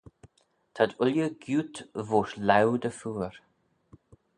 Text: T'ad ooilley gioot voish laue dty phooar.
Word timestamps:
T'ad 0.77 0.91
ooilley 1.01 1.29
gioot 1.45 1.77
voish 2.09 2.35
laue 2.49 2.79
dty 2.83 2.91
phooar. 2.99 3.35